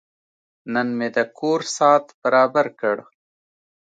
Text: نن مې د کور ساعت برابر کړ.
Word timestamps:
نن 0.73 0.87
مې 0.97 1.07
د 1.15 1.17
کور 1.37 1.59
ساعت 1.75 2.05
برابر 2.23 2.67
کړ. 2.79 2.97